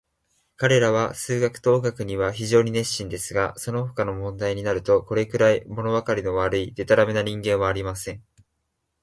[0.57, 8.23] 彼等は数学と音楽には非常に熱心ですが、そのほかの問題になると、これくらい、ものわかりの悪い、でたらめな人間はありません。